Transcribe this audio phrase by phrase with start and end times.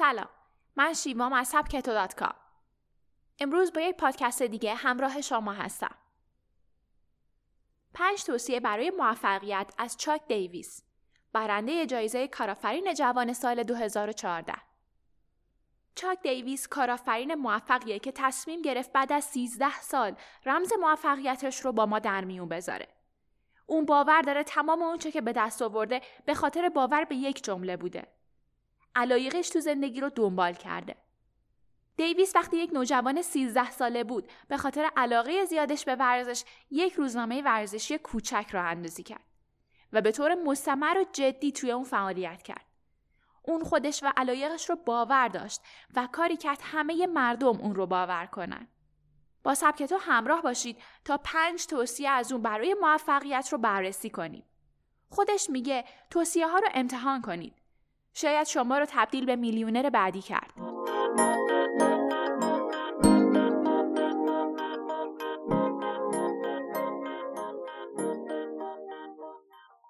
[0.00, 0.28] سلام
[0.76, 2.08] من شیوام از سبکتو
[3.40, 5.94] امروز با یک پادکست دیگه همراه شما هستم
[7.94, 10.82] پنج توصیه برای موفقیت از چاک دیویس
[11.32, 14.52] برنده جایزه کارآفرین جوان سال 2014
[15.94, 21.86] چاک دیویس کارآفرین موفقیه که تصمیم گرفت بعد از 13 سال رمز موفقیتش رو با
[21.86, 22.88] ما در میون بذاره.
[23.66, 27.76] اون باور داره تمام اونچه که به دست آورده به خاطر باور به یک جمله
[27.76, 28.19] بوده.
[28.94, 30.96] علایقش تو زندگی رو دنبال کرده.
[31.96, 37.42] دیویس وقتی یک نوجوان 13 ساله بود به خاطر علاقه زیادش به ورزش یک روزنامه
[37.42, 39.24] ورزشی کوچک را اندازی کرد
[39.92, 42.64] و به طور مستمر و جدی توی اون فعالیت کرد.
[43.42, 45.60] اون خودش و علایقش رو باور داشت
[45.96, 48.68] و کاری کرد همه مردم اون رو باور کنن.
[49.42, 54.44] با سبک تو همراه باشید تا پنج توصیه از اون برای موفقیت رو بررسی کنیم.
[55.10, 57.59] خودش میگه توصیه ها رو امتحان کنید.
[58.14, 60.52] شاید شما رو تبدیل به میلیونر بعدی کرد.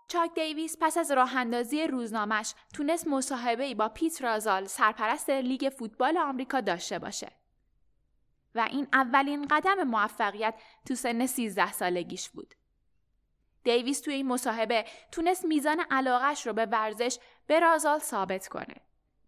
[0.09, 6.19] چاک دیویس پس از راه اندازی روزنامش تونست مصاحبه با پیت رازال سرپرست لیگ فوتبال
[6.19, 7.33] آمریکا داشته باشه.
[8.55, 10.55] و این اولین قدم موفقیت
[10.89, 12.55] تو سن 13 سالگیش بود.
[13.65, 18.75] دیویس توی این مصاحبه تونست میزان علاقش رو به ورزش به رازال ثابت کنه.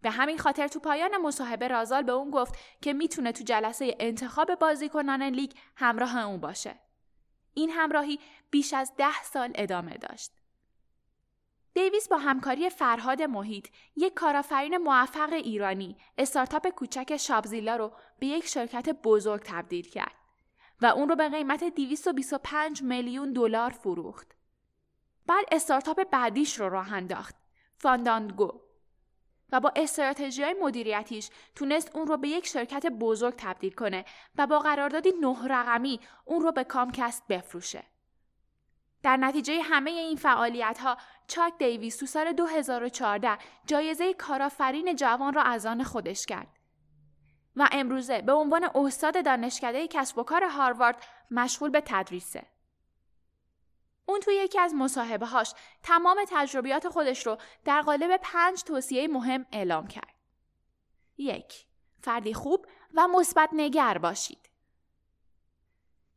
[0.01, 4.55] به همین خاطر تو پایان مصاحبه رازال به اون گفت که می‌تونه تو جلسه انتخاب
[4.55, 6.75] بازیکنان لیگ همراه اون باشه.
[7.53, 8.19] این همراهی
[8.51, 10.31] بیش از ده سال ادامه داشت.
[11.73, 18.47] دیویس با همکاری فرهاد محیط یک کارآفرین موفق ایرانی استارتاپ کوچک شابزیلا رو به یک
[18.47, 20.22] شرکت بزرگ تبدیل کرد
[20.81, 24.35] و اون رو به قیمت 225 میلیون دلار فروخت.
[25.27, 27.35] بعد استارتاپ بعدیش رو راه انداخت
[27.77, 28.61] فانداندگو
[29.51, 34.05] و با استراتژی مدیریتیش تونست اون رو به یک شرکت بزرگ تبدیل کنه
[34.37, 37.83] و با قراردادی نه رقمی اون رو به کامکست بفروشه.
[39.03, 40.97] در نتیجه همه این فعالیت ها
[41.27, 46.47] چاک دیویس تو سال 2014 جایزه کارآفرین جوان را از آن خودش کرد
[47.55, 52.45] و امروزه به عنوان استاد دانشکده کسب و کار هاروارد مشغول به تدریسه.
[54.05, 55.53] اون توی یکی از مصاحبه هاش
[55.83, 60.13] تمام تجربیات خودش رو در قالب پنج توصیه مهم اعلام کرد.
[61.17, 61.65] یک
[62.01, 64.49] فردی خوب و مثبت نگر باشید.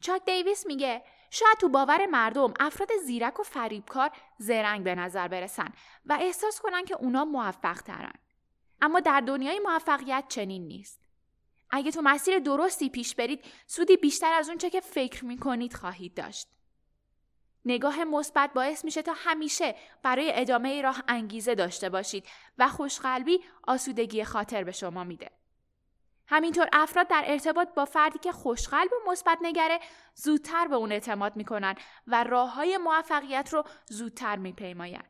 [0.00, 5.72] چاک دیویس میگه شاید تو باور مردم افراد زیرک و فریبکار زرنگ به نظر برسن
[6.06, 8.12] و احساس کنن که اونا موفق ترن.
[8.80, 11.05] اما در دنیای موفقیت چنین نیست.
[11.70, 16.48] اگه تو مسیر درستی پیش برید سودی بیشتر از اونچه که فکر می‌کنید خواهید داشت.
[17.64, 22.24] نگاه مثبت باعث میشه تا همیشه برای ادامه راه انگیزه داشته باشید
[22.58, 25.30] و خوشقلبی آسودگی خاطر به شما میده.
[26.28, 29.80] همینطور افراد در ارتباط با فردی که خوشقلب و مثبت نگره
[30.14, 31.74] زودتر به اون اعتماد می‌کنن
[32.06, 35.02] و راه های موفقیت رو زودتر میپیماین.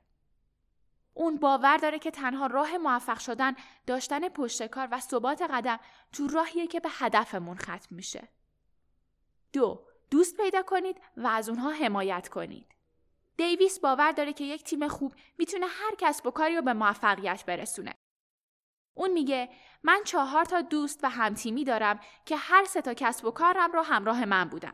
[1.18, 3.54] اون باور داره که تنها راه موفق شدن
[3.86, 5.80] داشتن پشتکار و ثبات قدم
[6.12, 8.28] تو راهیه که به هدفمون ختم میشه.
[9.52, 12.74] دو دوست پیدا کنید و از اونها حمایت کنید.
[13.36, 17.44] دیویس باور داره که یک تیم خوب می‌تونه هر کسب و کاری رو به موفقیت
[17.46, 17.94] برسونه.
[18.94, 19.48] اون میگه
[19.82, 23.82] من چهار تا دوست و همتیمی دارم که هر سه تا کسب و کارم رو
[23.82, 24.72] همراه من بودن.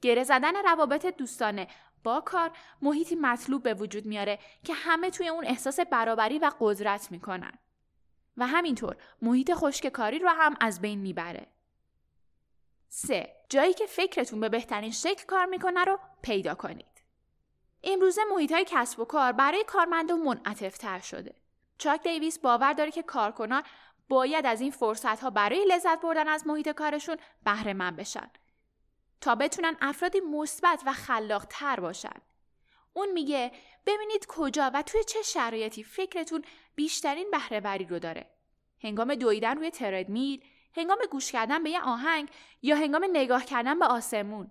[0.00, 1.68] گره زدن روابط دوستانه
[2.04, 2.50] با کار
[2.82, 7.52] محیطی مطلوب به وجود میاره که همه توی اون احساس برابری و قدرت می‌کنن.
[8.36, 11.46] و همینطور محیط خشک کاری رو هم از بین می‌بره.
[12.88, 13.36] 3.
[13.48, 16.86] جایی که فکرتون به بهترین شکل کار می‌کنه رو پیدا کنید.
[17.84, 21.34] امروزه محیط های کسب و کار برای کارمندان منعطف تر شده.
[21.78, 23.62] چاک دیویس باور داره که کارکنان
[24.08, 28.30] باید از این فرصت ها برای لذت بردن از محیط کارشون بهره من بشن
[29.22, 32.20] تا بتونن افرادی مثبت و خلاق تر باشن.
[32.92, 33.52] اون میگه
[33.86, 36.44] ببینید کجا و توی چه شرایطی فکرتون
[36.74, 38.30] بیشترین بهره رو داره.
[38.82, 40.44] هنگام دویدن روی تردمیل،
[40.76, 42.28] هنگام گوش کردن به یه آهنگ
[42.62, 44.50] یا هنگام نگاه کردن به آسمون.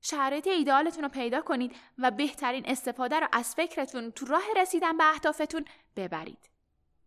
[0.00, 5.04] شرایط ایدالتون رو پیدا کنید و بهترین استفاده رو از فکرتون تو راه رسیدن به
[5.04, 5.64] اهدافتون
[5.96, 6.50] ببرید.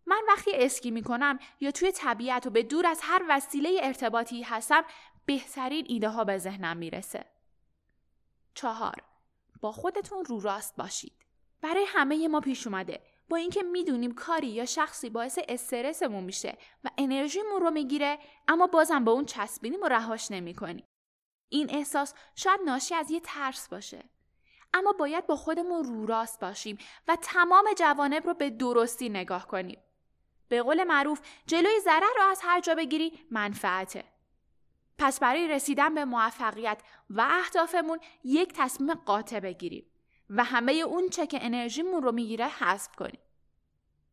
[0.06, 4.84] من وقتی اسکی می‌کنم یا توی طبیعت و به دور از هر وسیله ارتباطی هستم
[5.26, 7.24] بهترین ایده ها به ذهنم می‌رسه.
[8.54, 9.02] چهار
[9.60, 11.12] با خودتون رو راست باشید.
[11.62, 16.90] برای همه ما پیش اومده با اینکه می‌دونیم کاری یا شخصی باعث استرسمون میشه و
[16.98, 18.18] انرژیمون رو می‌گیره
[18.48, 20.86] اما بازم با اون چسبینیم و رهاش نمی‌کنیم.
[21.48, 24.04] این احساس شاید ناشی از یه ترس باشه.
[24.74, 29.78] اما باید با خودمون رو راست باشیم و تمام جوانب رو به درستی نگاه کنیم.
[30.48, 34.04] به قول معروف جلوی ضرر رو از هر جا بگیری منفعته.
[34.98, 39.86] پس برای رسیدن به موفقیت و اهدافمون یک تصمیم قاطع بگیریم
[40.30, 43.20] و همه اون چه که انرژیمون رو می‌گیره حذف کنیم.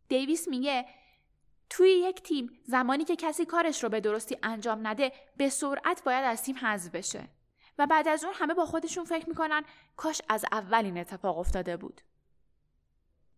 [0.08, 0.86] دیویس میگه
[1.70, 6.26] توی یک تیم زمانی که کسی کارش رو به درستی انجام نده به سرعت باید
[6.26, 7.30] از تیم حذف بشه
[7.78, 9.64] و بعد از اون همه با خودشون فکر می‌کنن
[9.98, 12.02] کاش از اول این اتفاق افتاده بود.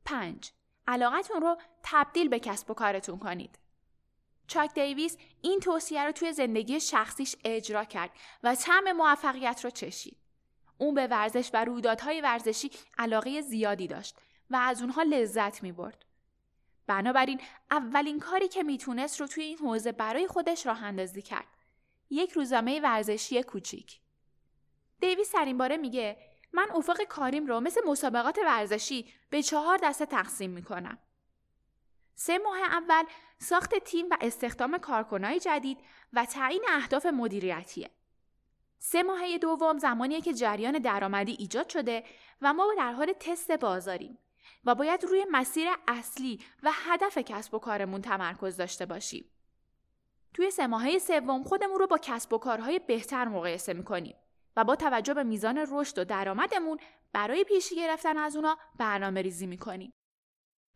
[0.05, 0.51] 5.
[0.87, 3.59] علاقتون رو تبدیل به کسب و کارتون کنید.
[4.47, 8.11] چاک دیویس این توصیه رو توی زندگی شخصیش اجرا کرد
[8.43, 10.17] و طعم موفقیت رو چشید.
[10.77, 14.17] اون به ورزش و رویدادهای ورزشی علاقه زیادی داشت
[14.49, 16.05] و از اونها لذت می برد.
[16.87, 21.47] بنابراین اولین کاری که می‌تونست رو توی این حوزه برای خودش راه اندازی کرد.
[22.09, 23.99] یک روزنامه ورزشی کوچیک.
[24.99, 26.17] دیویس در این باره میگه
[26.53, 30.97] من افق کاریم رو مثل مسابقات ورزشی به چهار دسته تقسیم می‌کنم.
[32.15, 33.03] سه ماه اول
[33.37, 35.77] ساخت تیم و استخدام کارکنای جدید
[36.13, 37.89] و تعیین اهداف مدیریتیه.
[38.79, 42.03] سه ماهه دوم زمانیه که جریان درآمدی ایجاد شده
[42.41, 44.17] و ما در حال تست بازاریم
[44.65, 49.31] و باید روی مسیر اصلی و هدف کسب و کارمون تمرکز داشته باشیم.
[50.33, 54.15] توی سه ماهه سوم خودمون رو با کسب و کارهای بهتر مقایسه می‌کنیم
[54.55, 56.77] و با توجه به میزان رشد و درآمدمون
[57.13, 59.93] برای پیشی گرفتن از اونا برنامه ریزی می‌کنیم.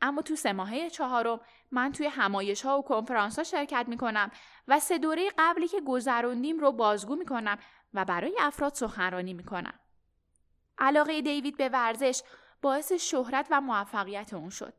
[0.01, 1.39] اما تو سه ماهه چهارم
[1.71, 4.31] من توی همایش ها و کنفرانس ها شرکت می‌کنم
[4.67, 7.57] و سه دوره قبلی که گذروندیم رو بازگو می‌کنم
[7.93, 9.79] و برای افراد سخنرانی می‌کنم.
[10.77, 12.21] علاقه دیوید به ورزش
[12.61, 14.73] باعث شهرت و موفقیت اون شد.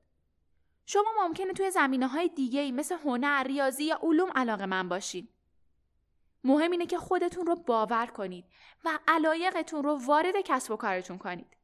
[0.87, 5.29] شما ممکنه توی زمینه های دیگه ای مثل هنر، ریاضی یا علوم علاقه من باشین.
[6.45, 8.45] مهم اینه که خودتون رو باور کنید
[8.85, 11.57] و علایقتون رو وارد کسب و کارتون کنید.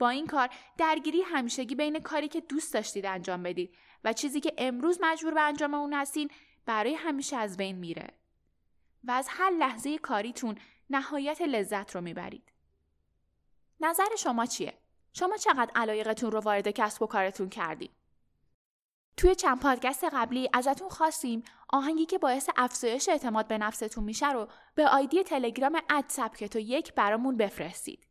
[0.00, 0.48] با این کار
[0.78, 3.74] درگیری همیشگی بین کاری که دوست داشتید انجام بدید
[4.04, 6.30] و چیزی که امروز مجبور به انجام اون هستین
[6.66, 8.08] برای همیشه از بین میره.
[9.04, 10.58] و از هر لحظه کاریتون
[10.90, 12.52] نهایت لذت رو می‌برید.
[13.80, 14.74] نظر شما چیه؟
[15.12, 17.90] شما چقدر علایقتون رو وارد کسب و کارتون کردید؟
[19.16, 24.48] توی چند پادکست قبلی ازتون خواستیم آهنگی که باعث افزایش اعتماد به نفستون میشه رو
[24.74, 28.09] به آیدی تلگرام اد سبکتو یک برامون بفرستید.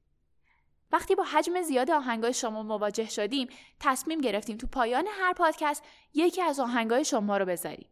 [0.92, 3.48] وقتی با حجم زیاد آهنگای شما مواجه شدیم
[3.80, 5.84] تصمیم گرفتیم تو پایان هر پادکست
[6.14, 7.90] یکی از آهنگای شما رو بذاریم.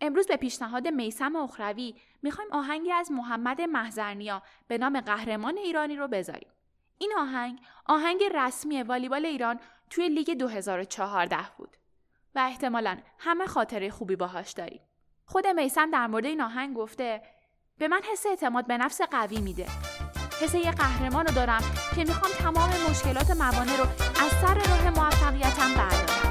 [0.00, 6.08] امروز به پیشنهاد میسم اخروی می‌خوایم آهنگی از محمد محزرنیا به نام قهرمان ایرانی رو
[6.08, 6.48] بذاریم.
[6.98, 9.60] این آهنگ آهنگ رسمی والیبال ایران
[9.90, 11.76] توی لیگ 2014 بود
[12.34, 14.80] و احتمالا همه خاطره خوبی باهاش داریم.
[15.26, 17.22] خود میسم در مورد این آهنگ گفته
[17.78, 19.89] به من حس اعتماد به نفس قوی میده.
[20.40, 21.62] حس یه قهرمان رو دارم
[21.96, 23.84] که می‌خوام تمام مشکلات موانع رو
[24.24, 26.29] از سر راه موفقیتم بردارم.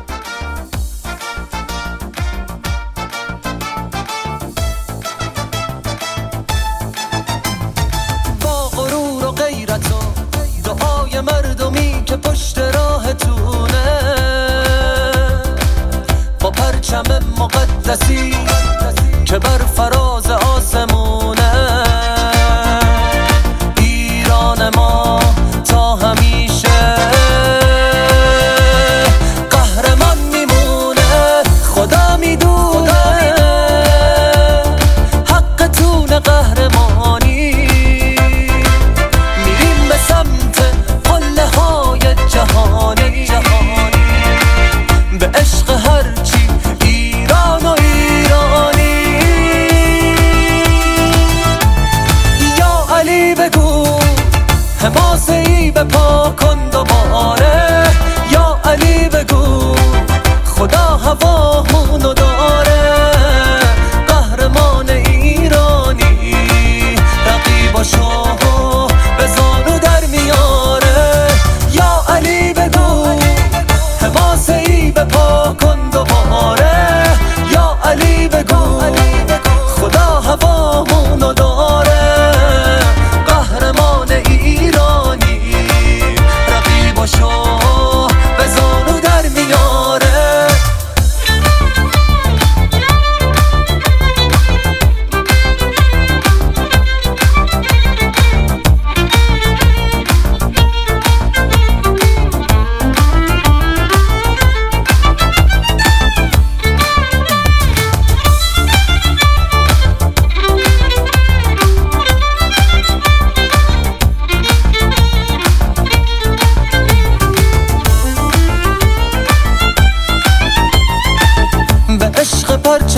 [55.83, 56.69] پا کن.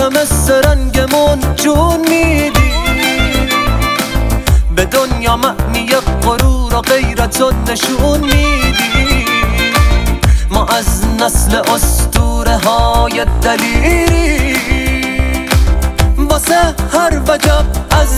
[0.10, 2.72] مثل رنگمون جون میدی.
[4.75, 5.88] به دنیا معنی
[6.24, 9.25] غرور و غیرتون نشون میدی.
[10.50, 14.55] ما از نسل استوره های دلیری.
[16.17, 18.11] واسه هر وجب از